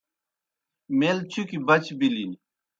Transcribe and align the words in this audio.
میل 0.97 1.17
چُکیْ 1.31 1.57
بچ 1.67 1.85
بِلِن۔ 1.99 2.31